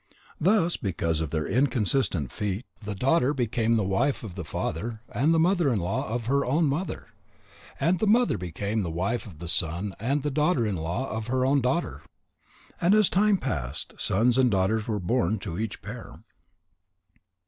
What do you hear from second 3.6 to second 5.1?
the wife of the father